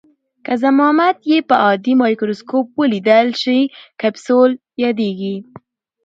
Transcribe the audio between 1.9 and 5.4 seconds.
مایکروسکوپ ولیدل شي کپسول یادیږي.